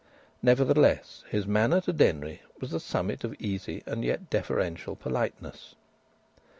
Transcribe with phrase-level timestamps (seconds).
[0.41, 5.75] Nevertheless, his manner to Denry was the summit of easy and yet deferential politeness.